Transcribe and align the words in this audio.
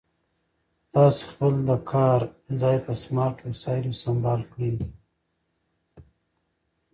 تاسو 0.93 1.21
خپل 1.31 1.53
د 1.69 1.71
کار 1.91 2.19
ځای 2.61 2.77
په 2.85 2.91
سمارټ 3.03 3.35
وسایلو 3.49 3.93
سمبال 4.03 4.41
کړئ. 4.51 4.73